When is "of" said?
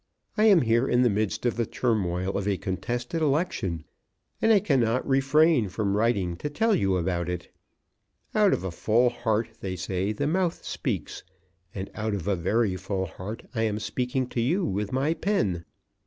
1.45-1.57, 2.35-2.47, 8.51-8.63, 12.15-12.27